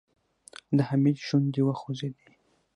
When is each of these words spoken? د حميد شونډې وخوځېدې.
د 0.77 0.79
حميد 0.89 1.17
شونډې 1.27 1.61
وخوځېدې. 1.65 2.31